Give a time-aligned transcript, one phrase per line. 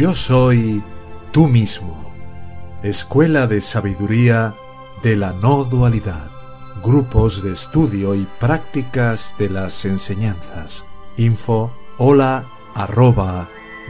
[0.00, 0.82] Yo soy
[1.30, 2.10] tú mismo.
[2.82, 4.54] Escuela de Sabiduría
[5.02, 6.30] de la No Dualidad.
[6.82, 10.86] Grupos de estudio y prácticas de las enseñanzas.
[11.18, 13.46] Info hola arroba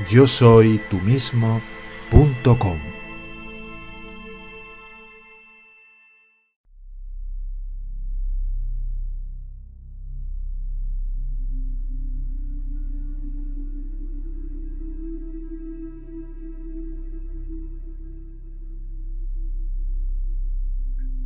[0.08, 1.62] yo soy tú mismo.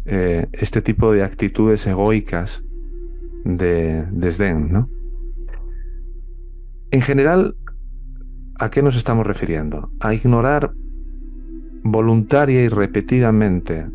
[0.07, 2.63] Eh, este tipo de actitudes egoicas
[3.45, 4.91] de desdén, ¿no?
[6.91, 7.57] En general,
[8.59, 9.91] ¿a qué nos estamos refiriendo?
[10.01, 10.75] A ignorar
[11.83, 13.87] voluntaria y repetidamente,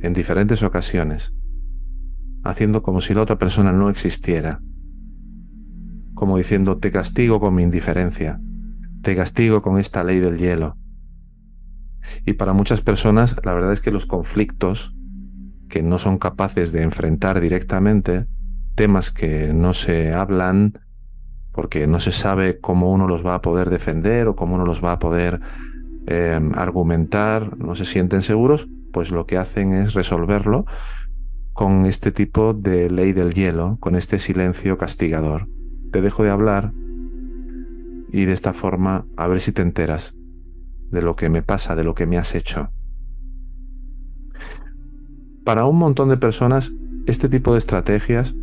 [0.00, 1.34] en diferentes ocasiones,
[2.42, 4.60] haciendo como si la otra persona no existiera,
[6.14, 8.40] como diciendo, te castigo con mi indiferencia,
[9.02, 10.76] te castigo con esta ley del hielo.
[12.24, 14.97] Y para muchas personas, la verdad es que los conflictos
[15.68, 18.26] que no son capaces de enfrentar directamente,
[18.74, 20.80] temas que no se hablan
[21.52, 24.82] porque no se sabe cómo uno los va a poder defender o cómo uno los
[24.82, 25.40] va a poder
[26.06, 30.64] eh, argumentar, no se sienten seguros, pues lo que hacen es resolverlo
[31.52, 35.48] con este tipo de ley del hielo, con este silencio castigador.
[35.90, 36.72] Te dejo de hablar
[38.12, 40.14] y de esta forma a ver si te enteras
[40.90, 42.70] de lo que me pasa, de lo que me has hecho.
[45.48, 46.74] Para un montón de personas,
[47.06, 48.34] este tipo de estrategias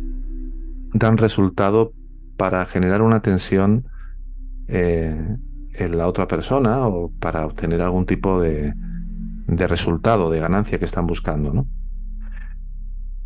[0.92, 1.92] dan resultado
[2.36, 3.86] para generar una tensión
[4.66, 5.36] eh,
[5.74, 8.74] en la otra persona o para obtener algún tipo de,
[9.46, 11.52] resultado, de ganancia que están buscando.
[11.52, 11.68] ¿no?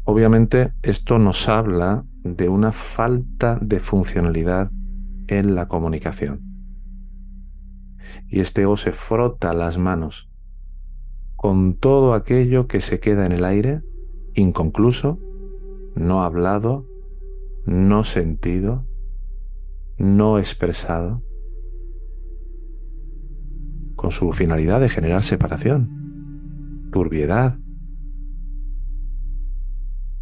[0.05, 4.71] Obviamente esto nos habla de una falta de funcionalidad
[5.27, 6.43] en la comunicación.
[8.29, 10.30] Y este ego se frota las manos
[11.41, 13.81] con todo aquello que se queda en el aire,
[14.35, 15.19] inconcluso,
[15.95, 16.87] no hablado,
[17.65, 18.85] no sentido,
[19.97, 21.23] no expresado,
[23.97, 27.57] con su finalidad de generar separación, turbiedad.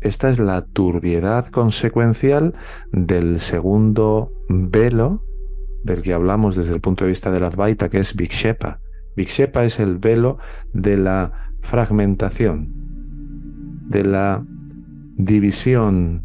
[0.01, 2.55] Esta es la turbiedad consecuencial
[2.93, 5.25] del segundo velo
[5.83, 8.79] del que hablamos desde el punto de vista de la Advaita, que es Vikshepa,
[9.19, 10.39] Vikshepa es el velo
[10.73, 12.73] de la fragmentación,
[13.89, 14.47] de la
[15.17, 16.23] división.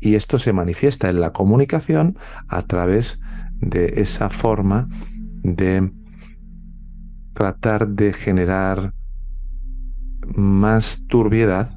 [0.00, 2.16] Y esto se manifiesta en la comunicación
[2.48, 3.20] a través
[3.60, 4.88] de esa forma
[5.42, 5.92] de
[7.34, 8.94] tratar de generar
[10.34, 11.76] más turbiedad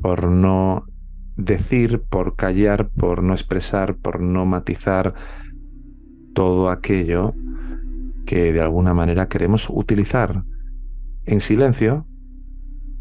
[0.00, 0.86] por no
[1.36, 5.14] decir, por callar, por no expresar, por no matizar,
[6.34, 7.34] todo aquello
[8.26, 10.44] que de alguna manera queremos utilizar
[11.24, 12.06] en silencio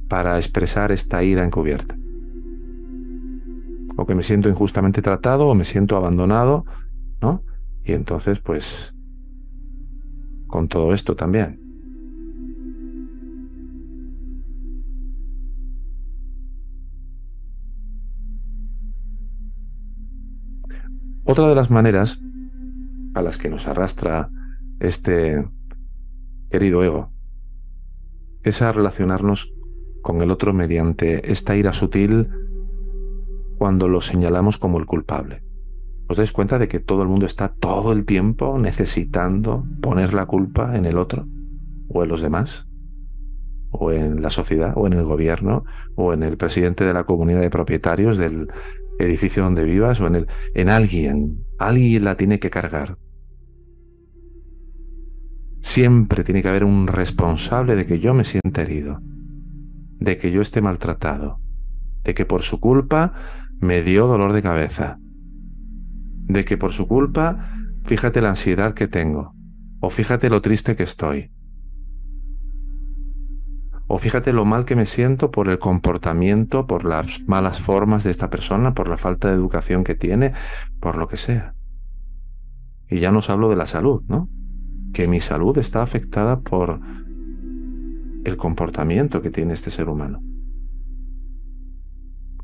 [0.08, 1.96] para expresar esta ira encubierta.
[3.96, 6.66] O que me siento injustamente tratado o me siento abandonado,
[7.22, 7.44] ¿no?
[7.84, 8.94] Y entonces, pues,
[10.48, 11.60] con todo esto también.
[21.24, 22.20] Otra de las maneras
[23.14, 24.30] a las que nos arrastra
[24.80, 25.48] este
[26.50, 27.12] querido ego
[28.44, 29.54] es a relacionarnos
[30.02, 32.30] con el otro mediante esta ira sutil
[33.58, 35.44] cuando lo señalamos como el culpable.
[36.08, 40.26] ¿Os dais cuenta de que todo el mundo está todo el tiempo necesitando poner la
[40.26, 41.28] culpa en el otro
[41.90, 42.68] o en los demás?
[43.72, 45.64] o en la sociedad, o en el gobierno,
[45.96, 48.50] o en el presidente de la comunidad de propietarios del
[49.02, 51.46] edificio donde vivas, o en, el, en alguien.
[51.60, 52.98] Alguien la tiene que cargar.
[55.62, 59.00] Siempre tiene que haber un responsable de que yo me sienta herido,
[60.00, 61.40] de que yo esté maltratado,
[62.04, 63.14] de que por su culpa
[63.60, 64.98] me dio dolor de cabeza,
[66.28, 67.54] de que por su culpa,
[67.86, 69.34] fíjate la ansiedad que tengo,
[69.80, 71.32] o fíjate lo triste que estoy,
[73.94, 78.12] o fíjate lo mal que me siento por el comportamiento, por las malas formas de
[78.12, 80.32] esta persona, por la falta de educación que tiene,
[80.80, 81.56] por lo que sea.
[82.90, 84.30] Y ya nos hablo de la salud, ¿no?
[84.94, 86.80] que mi salud está afectada por
[88.24, 90.22] el comportamiento que tiene este ser humano.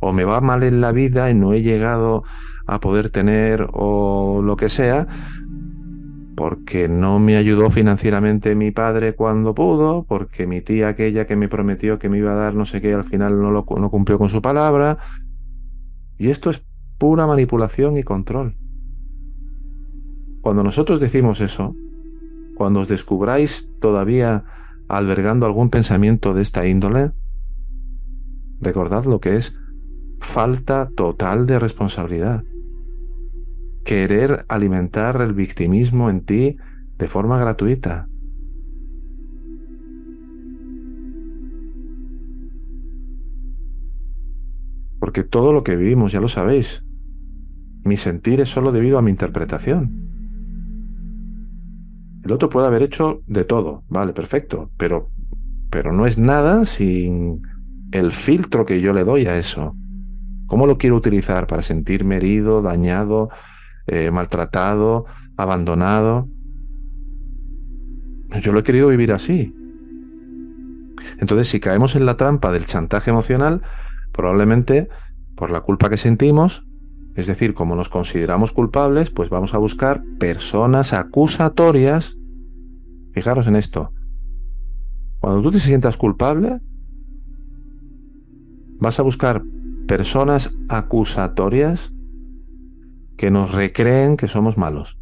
[0.02, 2.24] O me va mal en la vida y no he llegado
[2.66, 5.08] a poder tener o lo que sea,
[6.38, 11.50] porque no me ayudó financieramente mi padre cuando pudo, porque mi tía aquella que me
[11.50, 14.20] prometió que me iba a dar no sé qué, al final no, lo, no cumplió
[14.20, 15.00] con su palabra.
[16.20, 16.64] Y esto es
[17.00, 18.56] pura manipulación y control
[20.42, 21.76] Cuando nosotros decimos eso,
[22.56, 24.44] cuando os descubráis todavía
[24.88, 27.14] albergando algún pensamiento de esta índole,
[28.62, 29.60] recordad lo que es
[30.20, 32.44] falta total de responsabilidad.
[33.88, 36.58] Querer alimentar el victimismo en ti
[36.98, 38.10] de forma gratuita.
[45.00, 46.84] Porque todo lo que vivimos, ya lo sabéis,
[47.86, 50.10] mi sentir es solo debido a mi interpretación.
[52.26, 55.12] El otro puede haber hecho de todo, vale, perfecto, pero,
[55.70, 57.42] pero no es nada sin
[57.94, 59.78] el filtro que yo le doy a eso.
[60.46, 63.30] ¿Cómo lo quiero utilizar para sentirme herido, dañado,
[63.88, 65.06] eh, maltratado,
[65.36, 66.28] abandonado?
[68.42, 69.54] Yo lo he querido vivir así.
[71.20, 73.62] Entonces, si caemos en la trampa del chantaje emocional,
[74.12, 74.90] probablemente
[75.36, 76.66] por la culpa que sentimos,
[77.16, 82.18] es decir, como nos consideramos culpables, pues vamos a buscar personas acusatorias.
[83.14, 83.92] Fijaros en esto.
[85.20, 86.60] Cuando tú te sientas culpable,
[88.80, 89.44] vas a buscar
[89.88, 91.92] personas acusatorias
[93.18, 95.00] que nos recreen que somos malos,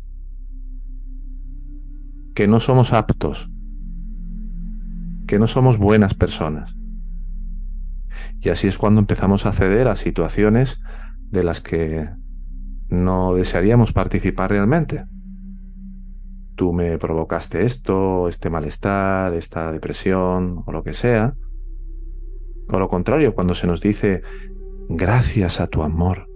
[2.34, 3.52] que no somos aptos,
[5.28, 6.76] que no somos buenas personas.
[8.40, 10.82] Y así es cuando empezamos a ceder a situaciones
[11.30, 12.10] de las que
[12.90, 15.06] no desearíamos participar realmente.
[16.56, 21.36] Tú me provocaste esto, este malestar, esta depresión o lo que sea.
[22.70, 24.22] O lo contrario, cuando se nos dice,
[24.88, 26.28] gracias a tu amor,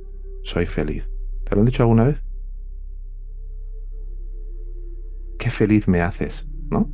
[0.43, 1.09] soy feliz.
[1.49, 2.23] ¿Te lo han dicho alguna vez?
[5.39, 6.89] Qué feliz me haces, ¿no?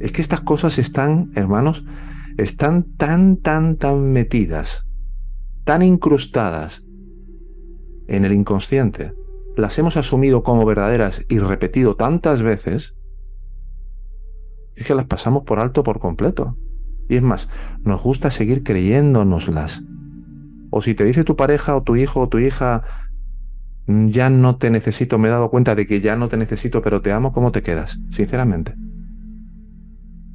[0.00, 1.84] Es que estas cosas están, hermanos,
[2.36, 4.86] están tan, tan, tan metidas,
[5.64, 6.84] tan incrustadas
[8.06, 9.14] en el inconsciente,
[9.56, 12.98] las hemos asumido como verdaderas y repetido tantas veces,
[14.74, 16.56] es que las pasamos por alto por completo.
[17.08, 17.48] Y es más,
[17.82, 19.84] nos gusta seguir creyéndonoslas.
[20.70, 22.82] O si te dice tu pareja o tu hijo o tu hija,
[23.86, 27.02] ya no te necesito, me he dado cuenta de que ya no te necesito, pero
[27.02, 28.00] te amo, ¿cómo te quedas?
[28.10, 28.74] Sinceramente.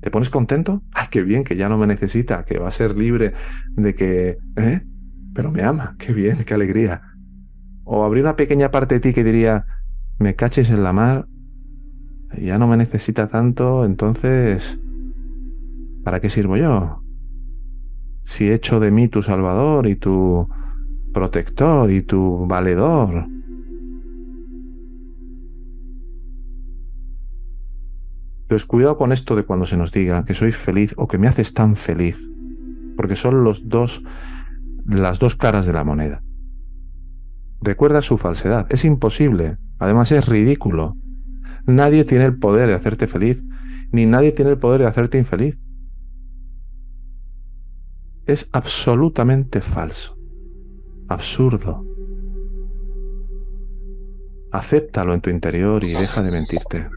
[0.01, 0.81] ¿Te pones contento?
[0.93, 3.33] ¡Ay, qué bien, que ya no me necesita, que va a ser libre
[3.75, 4.37] de que...
[4.55, 4.81] ¿Eh?
[5.33, 7.01] Pero me ama, qué bien, qué alegría.
[7.83, 9.65] O habría una pequeña parte de ti que diría,
[10.19, 11.27] me caches en la mar,
[12.37, 14.79] ya no me necesita tanto, entonces,
[16.03, 17.03] ¿para qué sirvo yo?
[18.23, 20.47] Si he hecho de mí tu salvador y tu
[21.13, 23.27] protector y tu valedor.
[28.49, 31.27] Pues cuidado con esto de cuando se nos diga que soy feliz o que me
[31.27, 32.19] haces tan feliz,
[32.97, 34.03] porque son los dos,
[34.87, 36.23] las dos caras de la moneda.
[37.61, 40.95] Recuerda su falsedad, es imposible, además es ridículo.
[41.67, 43.43] Nadie tiene el poder de hacerte feliz,
[43.91, 45.59] ni nadie tiene el poder de hacerte infeliz.
[48.25, 50.17] Es absolutamente falso,
[51.07, 51.85] absurdo.
[54.51, 56.87] Acéptalo en tu interior y deja de mentirte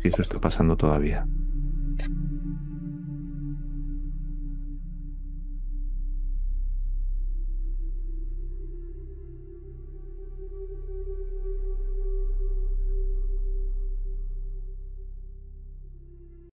[0.00, 1.26] si eso está pasando todavía.